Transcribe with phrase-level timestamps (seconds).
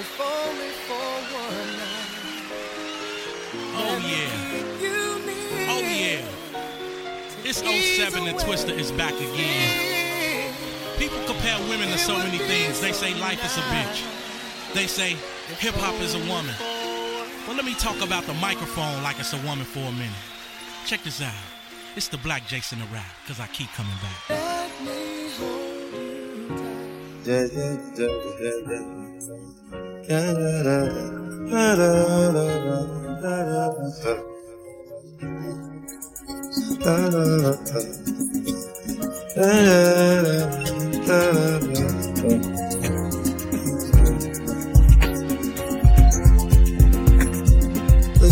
[0.00, 2.08] if only for one oh, night.
[3.76, 4.32] Oh yeah.
[5.68, 6.24] Oh yeah.
[7.44, 10.54] It's 07 and Twister is back again.
[10.96, 12.80] People compare women to so many things.
[12.80, 14.74] They say life is a bitch.
[14.74, 15.16] They say
[15.58, 16.54] hip hop is a woman.
[17.46, 20.24] Well, let me talk about the microphone like it's a woman for a minute.
[20.86, 21.34] Check this out.
[21.94, 23.96] It's the black Jason the rap, cause I keep coming
[24.28, 25.69] back.
[27.30, 27.38] The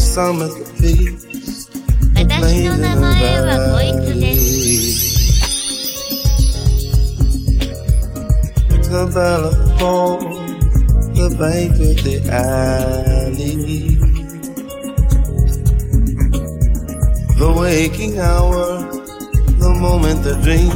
[0.00, 1.28] summer's a feast.
[2.16, 4.27] 私の名前はこいつです。
[8.88, 10.20] The telephone,
[11.12, 13.98] the banquet, the alley.
[17.36, 18.80] The waking hour,
[19.58, 20.72] the moment, the dream,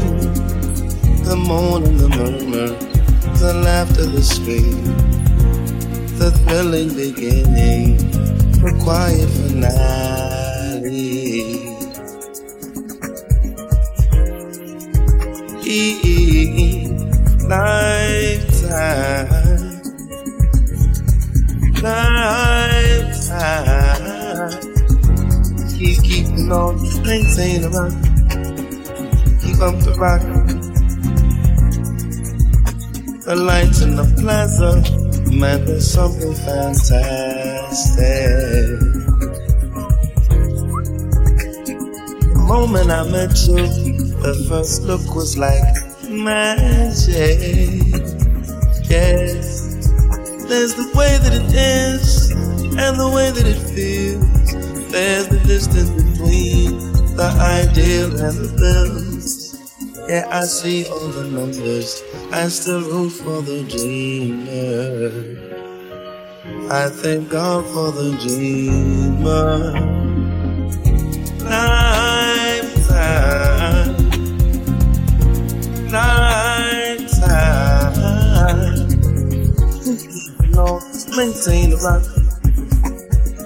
[1.25, 2.77] the moan the murmur,
[3.39, 4.85] the laughter, the scream,
[6.19, 7.97] the thrilling beginning,
[8.61, 10.83] the quiet finale.
[15.65, 16.23] E-
[17.53, 18.02] Lifetime,
[26.53, 27.93] on, maintain the rock,
[29.41, 30.23] keep up the rock.
[33.25, 34.83] The lights in the plaza,
[35.31, 37.93] man, there's something fantastic.
[42.33, 43.67] The moment I met you,
[44.23, 45.65] the first look was like
[46.09, 47.81] magic.
[48.91, 49.89] Yes,
[50.49, 54.32] there's the way that it is and the way that it feels.
[54.93, 56.79] There's the distance between
[57.17, 59.57] the ideal and the bills.
[60.09, 62.03] Yeah, I see all the numbers.
[62.31, 65.11] I still root for the dreamer.
[66.71, 69.73] I thank God for the dreamer.
[71.49, 72.43] Lifetime
[75.93, 77.13] lifetime.
[80.51, 80.81] No,
[81.17, 82.05] maintain the rock.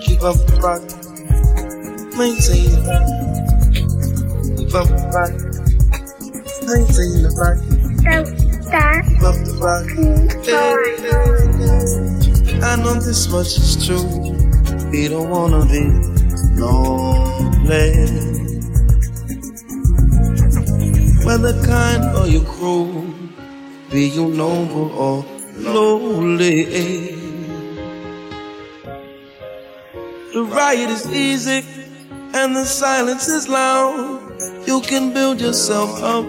[0.02, 1.05] Keep up the rock.
[2.16, 2.96] Maintain the.
[4.56, 5.32] Keep up the rock.
[6.64, 7.28] Maintain the.
[9.04, 9.86] Keep up the rock.
[12.64, 14.08] I know this much is true.
[14.90, 15.82] We don't wanna be
[16.58, 17.92] lonely.
[21.26, 23.12] Whether kind or you cruel,
[23.90, 25.24] be you noble or
[25.58, 26.64] lowly.
[30.32, 31.85] The riot is easy
[32.36, 34.20] and the silence is loud.
[34.66, 36.26] You can build yourself up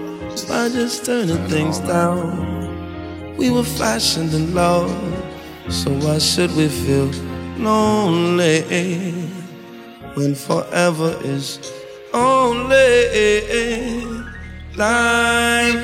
[0.47, 3.35] by just turning things down.
[3.35, 4.89] We were fashioned in love,
[5.69, 7.11] so why should we feel
[7.57, 8.61] lonely
[10.15, 11.59] when forever is
[12.13, 12.87] only
[14.77, 15.77] lifetime.